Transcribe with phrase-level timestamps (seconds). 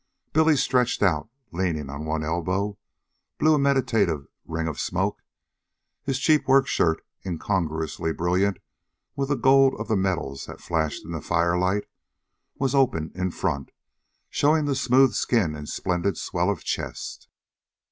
[0.33, 2.75] Billy, stretched out, leaning on one elbow,
[3.37, 5.21] blew a meditative ring of smoke.
[6.01, 8.57] His cheap workshirt, incongruously brilliant
[9.15, 11.83] with the gold of the medals that flashed in the firelight,
[12.55, 13.69] was open in front,
[14.31, 17.29] showing the smooth skin and splendid swell of chest.